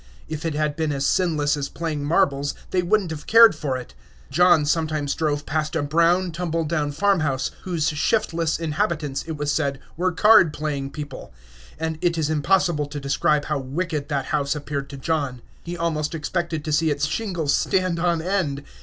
[0.27, 3.77] If it had been as sinless as playing marbles, they would n't have cared for
[3.77, 3.93] it.
[4.31, 9.77] John sometimes drove past a brown, tumble down farmhouse, whose shiftless inhabitants, it was said,
[9.95, 11.31] were card playing people;
[11.79, 15.43] and it is impossible to describe how wicked that house appeared to John.
[15.61, 18.63] He almost expected to see its shingles stand on end.